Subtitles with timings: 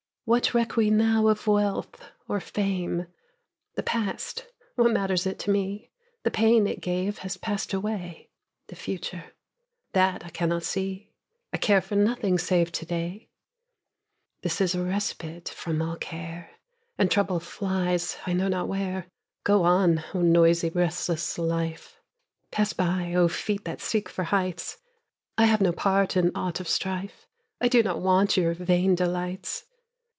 [0.23, 3.07] What reck we now of wealth or fame?
[3.75, 5.89] The past what matters it to me?
[6.23, 8.29] The pain it gave has passed away.
[8.67, 9.33] The future
[9.91, 11.11] that I cannot see!
[11.51, 13.29] I care for nothing save to day
[14.41, 16.51] This is a respite from all care,
[16.97, 19.07] And trouble flies I know not where.
[19.43, 21.99] Go on, oh, noisy, restless life!
[22.51, 24.77] Pass by, oh, feet that seek for heights!
[25.37, 27.27] I have no part in aught of strife;
[27.59, 29.65] I do not want your vain delights.